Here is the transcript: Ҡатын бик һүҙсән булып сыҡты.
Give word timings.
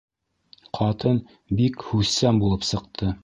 Ҡатын 0.77 1.19
бик 1.61 1.87
һүҙсән 1.91 2.41
булып 2.45 2.67
сыҡты. 2.73 3.19